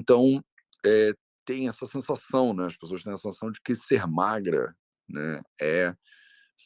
[0.00, 0.42] Então,
[0.84, 1.12] é,
[1.44, 2.64] tem essa sensação, né?
[2.64, 4.74] As pessoas têm a sensação de que ser magra,
[5.06, 5.94] né, é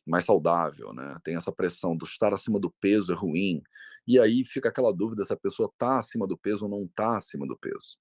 [0.06, 1.16] mais saudável, né?
[1.24, 3.60] Tem essa pressão do estar acima do peso é ruim.
[4.06, 7.16] E aí fica aquela dúvida se a pessoa está acima do peso ou não está
[7.16, 7.96] acima do peso.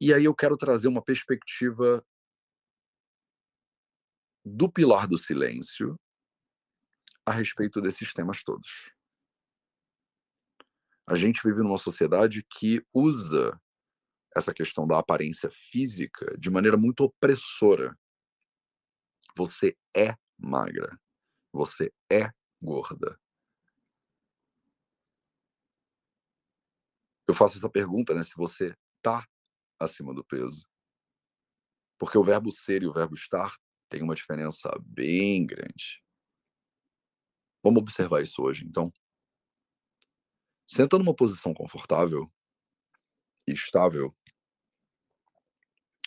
[0.00, 2.04] E aí eu quero trazer uma perspectiva
[4.44, 5.96] do pilar do silêncio
[7.26, 8.92] a respeito desses temas todos.
[11.06, 13.60] A gente vive numa sociedade que usa
[14.36, 17.98] essa questão da aparência física de maneira muito opressora.
[19.36, 20.98] Você é magra.
[21.52, 22.30] Você é
[22.62, 23.18] gorda.
[27.28, 28.22] Eu faço essa pergunta, né?
[28.22, 29.26] Se você tá
[29.78, 30.66] acima do peso.
[31.98, 33.56] Porque o verbo ser e o verbo estar
[33.88, 36.02] tem uma diferença bem grande.
[37.62, 38.92] Vamos observar isso hoje, então.
[40.66, 42.32] Senta numa posição confortável
[43.46, 44.16] e estável.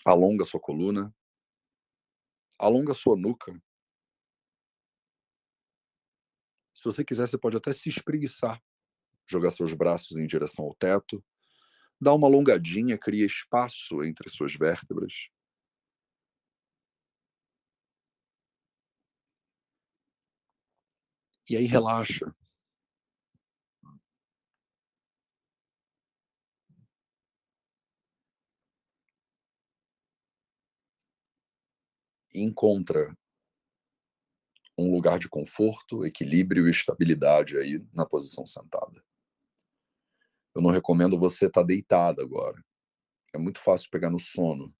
[0.06, 1.14] Alonga sua coluna.
[2.59, 3.54] Alonga sua nuca.
[6.73, 8.62] Se você quiser, você pode até se espreguiçar,
[9.26, 11.24] jogar seus braços em direção ao teto,
[12.00, 15.30] dar uma alongadinha, cria espaço entre suas vértebras.
[21.50, 22.34] E aí relaxa.
[32.34, 33.16] Encontra
[34.78, 39.03] um lugar de conforto, equilíbrio e estabilidade aí na posição sentada.
[40.56, 42.64] Eu não recomendo você estar tá deitado agora.
[43.34, 44.73] É muito fácil pegar no sono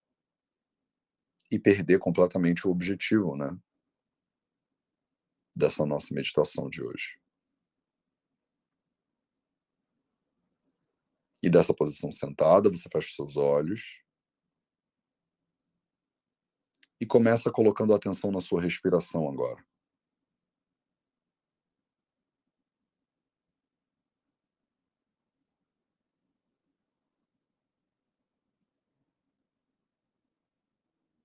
[1.50, 3.60] e perder completamente o objetivo, né?
[5.56, 7.20] Dessa nossa meditação de hoje.
[11.42, 14.02] E dessa posição sentada, você fecha os seus olhos
[17.03, 19.61] e começa colocando atenção na sua respiração agora.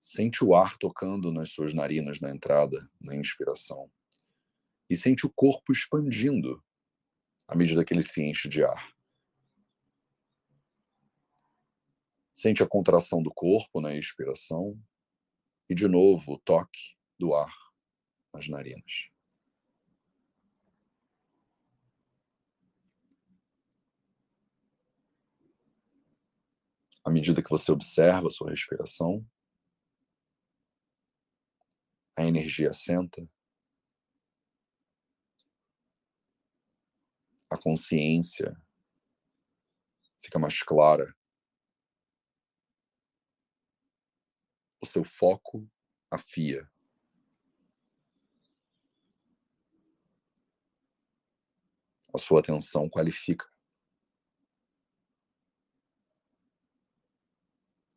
[0.00, 3.88] Sente o ar tocando nas suas narinas na entrada, na inspiração.
[4.90, 6.60] E sente o corpo expandindo
[7.46, 8.92] à medida que ele se enche de ar.
[12.34, 14.76] Sente a contração do corpo na expiração
[15.68, 17.52] e de novo o toque do ar
[18.32, 19.10] nas narinas.
[27.04, 29.26] À medida que você observa a sua respiração,
[32.16, 33.26] a energia senta,
[37.50, 38.60] a consciência
[40.20, 41.16] fica mais clara,
[44.80, 45.68] o seu foco
[46.10, 46.70] afia.
[52.14, 53.46] A sua atenção qualifica.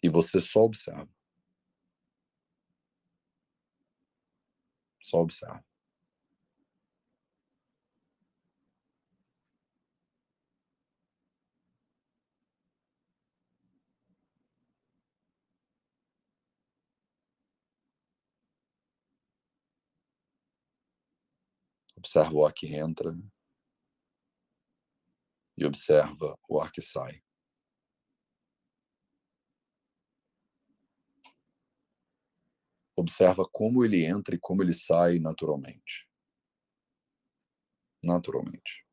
[0.03, 1.09] E você só observa.
[4.99, 5.70] Só observa.
[22.11, 23.17] Observa o ar que entra
[25.57, 27.23] e observa o ar que sai.
[32.97, 36.05] Observa como ele entra e como ele sai naturalmente.
[38.03, 38.85] Naturalmente.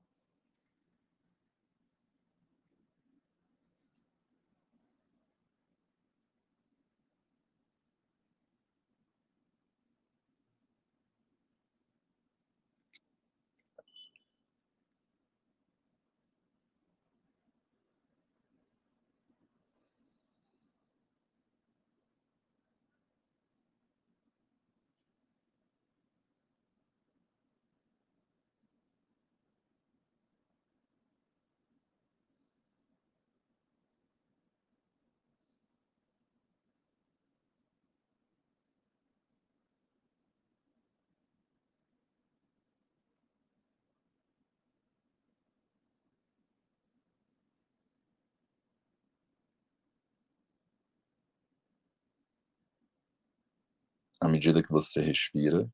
[54.20, 55.70] À medida que você respira,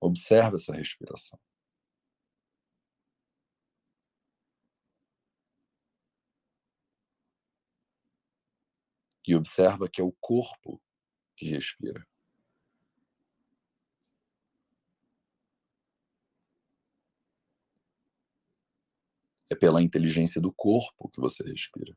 [0.00, 1.38] observa essa respiração.
[9.26, 10.80] E observa que é o corpo
[11.36, 12.06] que respira.
[19.50, 21.96] É pela inteligência do corpo que você respira.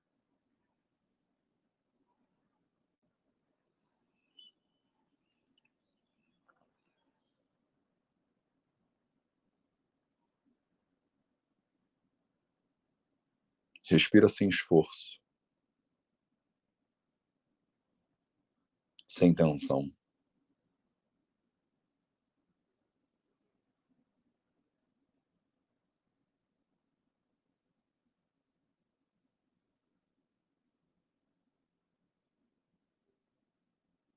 [13.93, 15.19] Respira sem esforço.
[19.07, 19.93] Sem tensão.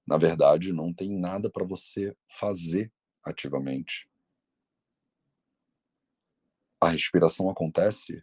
[0.07, 2.93] Na verdade, não tem nada para você fazer
[3.25, 4.09] ativamente.
[6.81, 8.23] A respiração acontece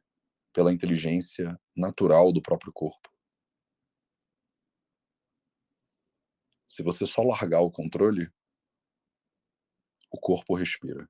[0.54, 3.10] pela inteligência natural do próprio corpo.
[6.68, 8.32] Se você só largar o controle,
[10.12, 11.10] o corpo respira.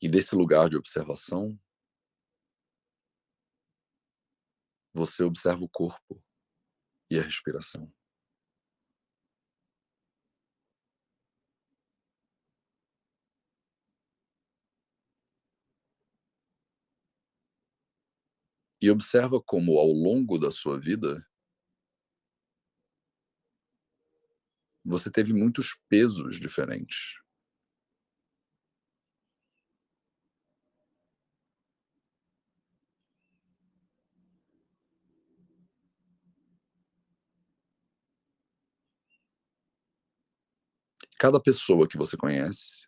[0.00, 1.58] E desse lugar de observação
[4.92, 6.22] você observa o corpo
[7.10, 7.92] e a respiração.
[18.80, 21.26] E observa como ao longo da sua vida
[24.84, 27.18] você teve muitos pesos diferentes.
[41.18, 42.86] Cada pessoa que você conhece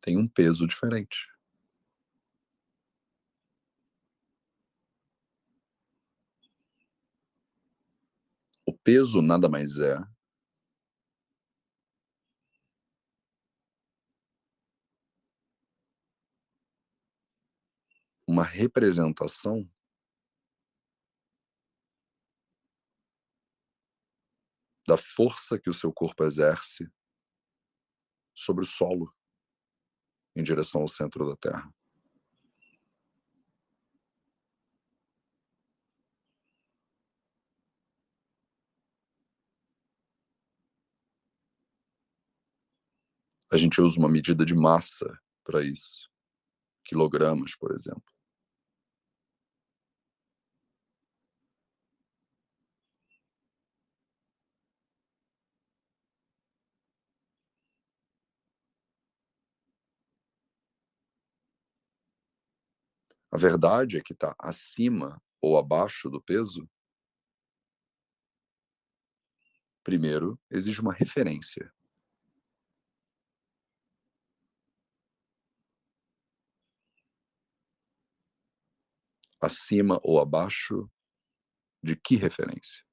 [0.00, 1.18] tem um peso diferente.
[8.66, 9.98] O peso nada mais é
[18.26, 19.66] uma representação
[24.88, 26.90] da força que o seu corpo exerce
[28.34, 29.14] sobre o solo
[30.34, 31.70] em direção ao centro da Terra.
[43.52, 46.08] A gente usa uma medida de massa para isso,
[46.84, 48.17] quilogramas, por exemplo.
[63.30, 66.68] A verdade é que está acima ou abaixo do peso
[69.88, 71.72] primeiro, exige uma referência.
[79.40, 80.90] Acima ou abaixo
[81.82, 82.87] de que referência?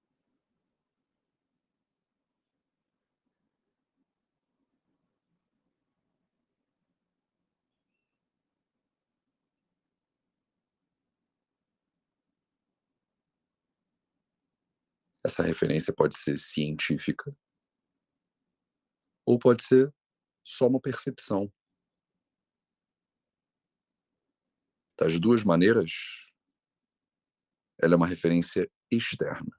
[15.25, 17.36] Essa referência pode ser científica
[19.25, 19.91] ou pode ser
[20.46, 21.51] só uma percepção.
[24.96, 25.91] Das duas maneiras,
[27.82, 29.50] ela é uma referência externa.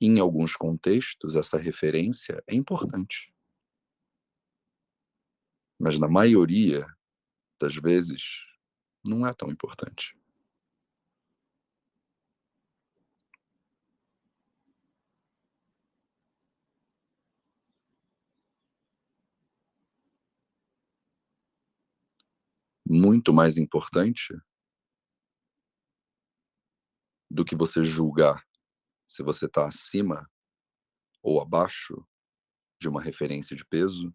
[0.00, 3.32] Em alguns contextos, essa referência é importante.
[5.78, 6.86] Mas na maioria
[7.60, 8.22] das vezes,
[9.04, 10.16] não é tão importante.
[22.86, 24.34] Muito mais importante
[27.30, 28.47] do que você julgar
[29.08, 30.30] se você está acima
[31.22, 32.06] ou abaixo
[32.80, 34.14] de uma referência de peso,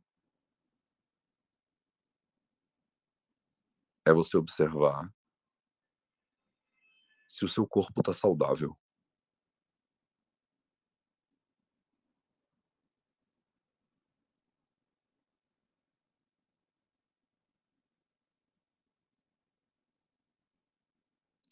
[4.05, 5.12] é você observar
[7.27, 8.77] se o seu corpo está saudável.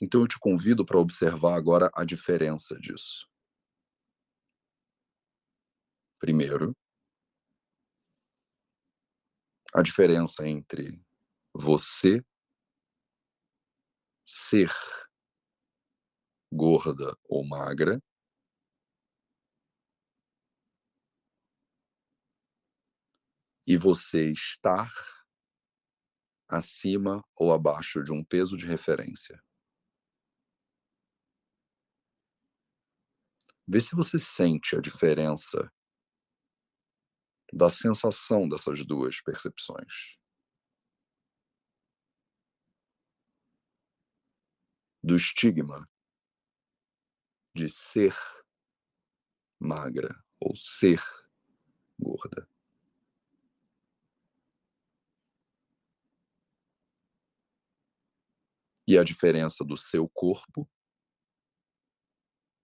[0.01, 3.30] Então eu te convido para observar agora a diferença disso.
[6.21, 6.77] Primeiro,
[9.73, 11.03] a diferença entre
[11.51, 12.23] você
[14.23, 14.69] ser
[16.53, 17.99] gorda ou magra
[23.65, 24.93] e você estar
[26.47, 29.41] acima ou abaixo de um peso de referência.
[33.67, 35.71] Vê se você sente a diferença
[37.51, 40.17] da sensação dessas duas percepções.
[45.03, 45.89] Do estigma
[47.53, 48.15] de ser
[49.59, 51.01] magra ou ser
[51.99, 52.47] gorda.
[58.87, 60.69] E a diferença do seu corpo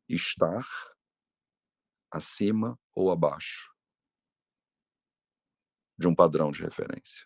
[0.10, 0.66] estar
[2.12, 3.77] acima ou abaixo
[5.98, 7.26] de um padrão de referência.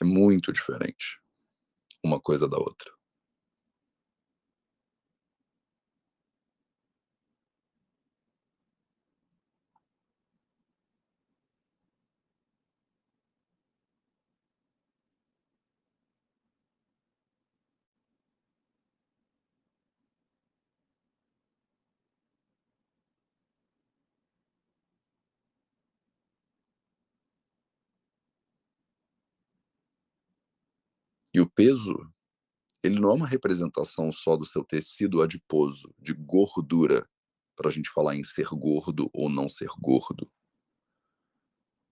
[0.00, 1.20] É muito diferente
[2.04, 2.99] uma coisa da outra.
[31.32, 31.96] E o peso,
[32.82, 37.08] ele não é uma representação só do seu tecido adiposo, de gordura,
[37.54, 40.30] para a gente falar em ser gordo ou não ser gordo.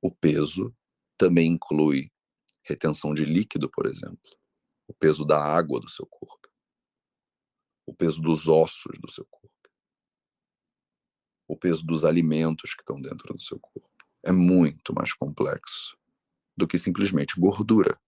[0.01, 0.75] O peso
[1.19, 2.11] também inclui
[2.63, 4.19] retenção de líquido, por exemplo,
[4.87, 6.49] o peso da água do seu corpo,
[7.87, 9.49] o peso dos ossos do seu corpo,
[11.47, 13.89] o peso dos alimentos que estão dentro do seu corpo.
[14.23, 15.97] É muito mais complexo
[16.57, 17.99] do que simplesmente gordura.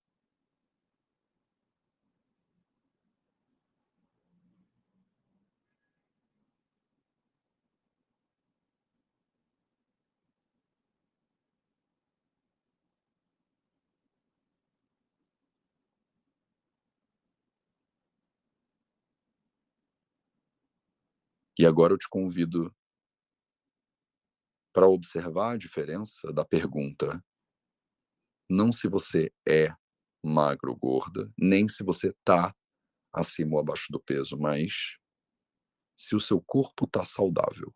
[21.56, 22.74] E agora eu te convido
[24.72, 27.22] para observar a diferença da pergunta,
[28.50, 29.72] não se você é
[30.24, 32.54] magro ou gorda, nem se você está
[33.12, 34.96] acima ou abaixo do peso, mas
[35.96, 37.72] se o seu corpo está saudável.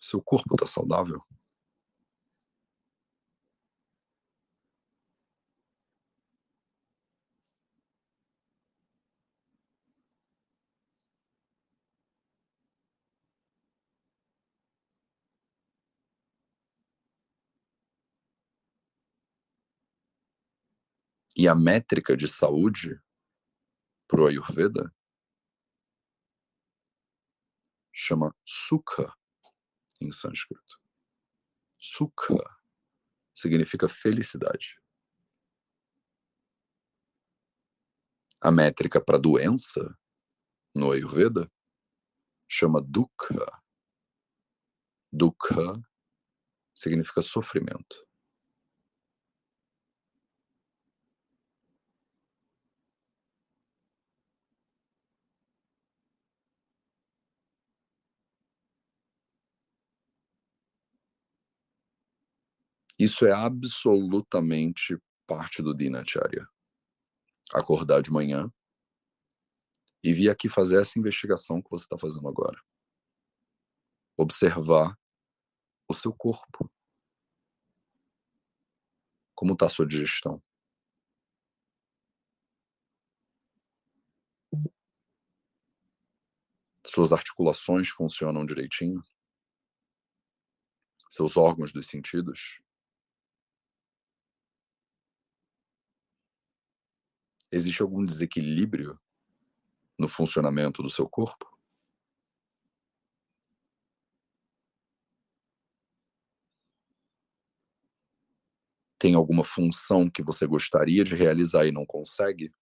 [0.00, 1.20] Seu corpo está saudável?
[21.36, 23.00] E a métrica de saúde
[24.06, 24.94] para o Ayurveda
[27.92, 29.12] chama Sukha
[30.00, 30.80] em sânscrito.
[31.78, 32.44] Sukha
[33.34, 34.80] significa felicidade.
[38.40, 39.98] A métrica para doença
[40.76, 41.50] no Ayurveda
[42.48, 43.62] chama Dukkha.
[45.12, 45.82] Dukkha
[46.74, 48.06] significa sofrimento.
[62.98, 64.96] Isso é absolutamente
[65.26, 66.46] parte do dinacharya.
[67.52, 68.52] Acordar de manhã
[70.02, 72.60] e vir aqui fazer essa investigação que você está fazendo agora.
[74.16, 74.96] Observar
[75.88, 76.70] o seu corpo.
[79.34, 80.42] Como está a sua digestão?
[86.86, 89.02] Suas articulações funcionam direitinho?
[91.10, 92.63] Seus órgãos dos sentidos?
[97.54, 98.98] Existe algum desequilíbrio
[99.96, 101.46] no funcionamento do seu corpo?
[108.98, 112.52] Tem alguma função que você gostaria de realizar e não consegue?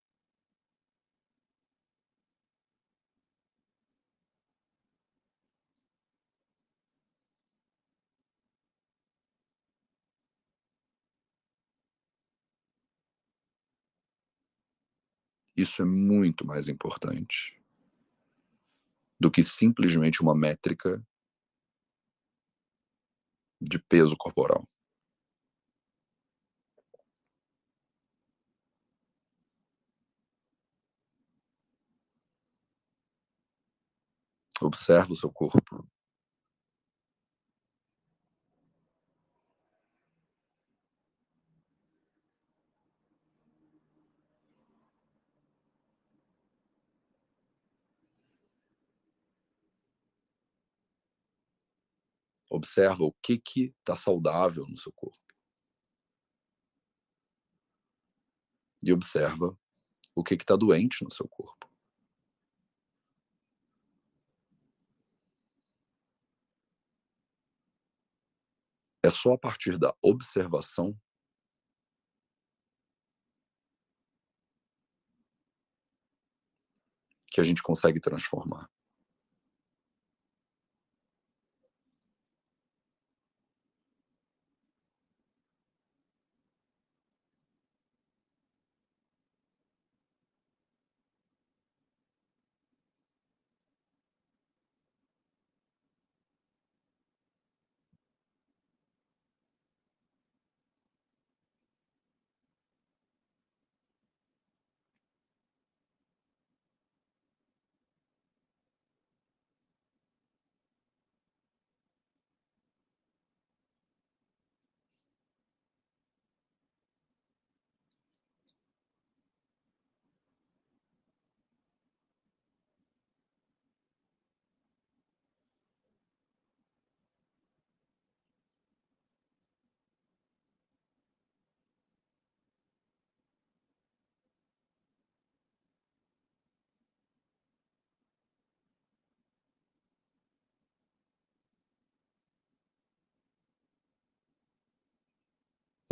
[15.63, 17.57] Isso é muito mais importante
[19.21, 21.01] do que simplesmente uma métrica
[23.61, 24.69] de peso corporal.
[34.61, 35.87] Observa o seu corpo.
[52.63, 55.19] Observa o que que está saudável no seu corpo.
[58.85, 59.59] E observa
[60.15, 61.69] o que está doente no seu corpo.
[69.03, 70.97] É só a partir da observação
[77.29, 78.71] que a gente consegue transformar.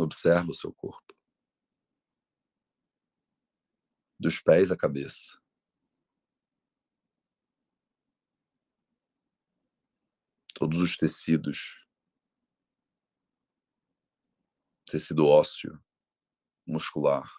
[0.01, 1.13] Observa o seu corpo.
[4.19, 5.39] Dos pés à cabeça.
[10.55, 11.87] Todos os tecidos.
[14.87, 15.79] Tecido ósseo,
[16.65, 17.29] muscular.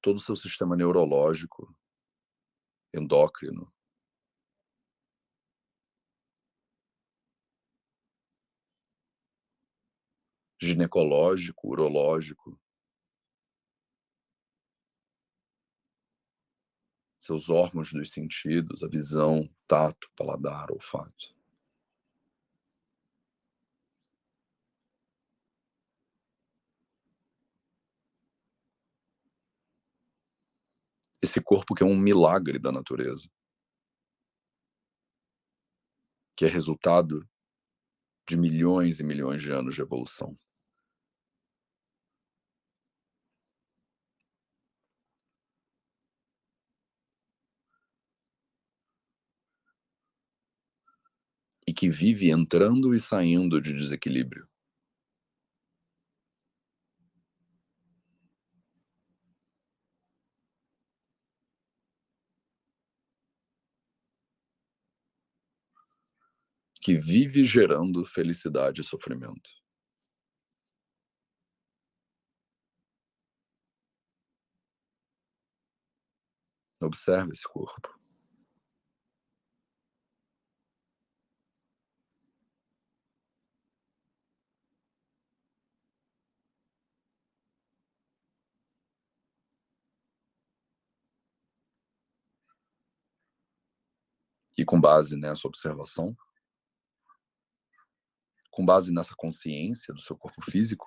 [0.00, 1.76] Todo o seu sistema neurológico,
[2.94, 3.72] endócrino,
[10.60, 12.58] ginecológico, urológico.
[17.18, 21.36] Seus órgãos dos sentidos, a visão, tato, paladar, olfato.
[31.20, 33.28] Esse corpo que é um milagre da natureza.
[36.36, 37.28] Que é resultado
[38.28, 40.38] de milhões e milhões de anos de evolução.
[51.78, 54.48] Que vive entrando e saindo de desequilíbrio.
[66.82, 69.48] Que vive gerando felicidade e sofrimento.
[76.80, 77.97] Observe esse corpo.
[94.58, 96.16] E com base nessa observação,
[98.50, 100.84] com base nessa consciência do seu corpo físico,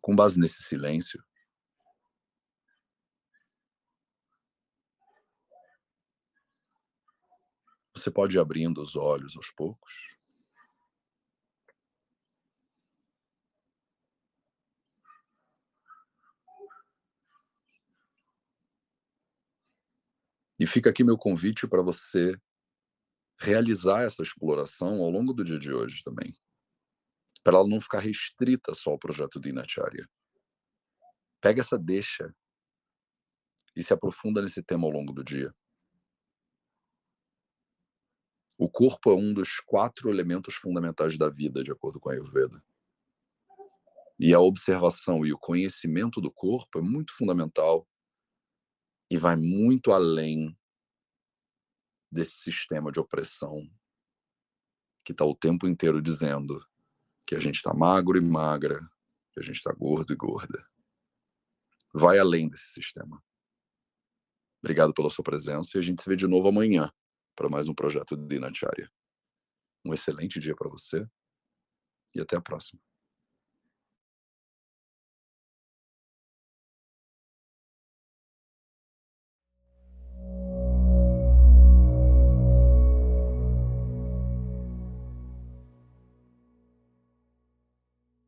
[0.00, 1.22] com base nesse silêncio,
[7.94, 9.92] você pode ir abrindo os olhos aos poucos.
[20.62, 22.40] E fica aqui meu convite para você
[23.36, 26.32] realizar essa exploração ao longo do dia de hoje também.
[27.42, 30.08] Para ela não ficar restrita só ao projeto de Inacharya.
[31.40, 32.32] Pega essa deixa
[33.74, 35.52] e se aprofunda nesse tema ao longo do dia.
[38.56, 42.62] O corpo é um dos quatro elementos fundamentais da vida, de acordo com a Ayurveda.
[44.16, 47.84] E a observação e o conhecimento do corpo é muito fundamental
[49.12, 50.58] e vai muito além
[52.10, 53.70] desse sistema de opressão
[55.04, 56.66] que está o tempo inteiro dizendo
[57.26, 58.80] que a gente está magro e magra,
[59.30, 60.66] que a gente está gordo e gorda.
[61.92, 63.22] Vai além desse sistema.
[64.62, 66.90] Obrigado pela sua presença e a gente se vê de novo amanhã
[67.36, 68.90] para mais um projeto de Dinacharya.
[69.84, 71.06] Um excelente dia para você
[72.14, 72.80] e até a próxima.